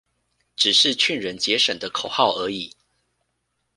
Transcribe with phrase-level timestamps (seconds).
[0.55, 2.73] 只是勸人節省的口號而已